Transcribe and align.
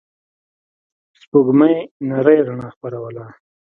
سپوږمۍ 1.19 1.75
نرۍ 2.07 2.39
رڼا 2.47 2.67
خپروله. 2.75 3.25